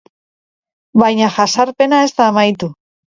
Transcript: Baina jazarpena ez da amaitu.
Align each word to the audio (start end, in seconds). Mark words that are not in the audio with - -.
Baina 1.03 1.29
jazarpena 1.35 2.01
ez 2.07 2.11
da 2.21 2.29
amaitu. 2.33 2.73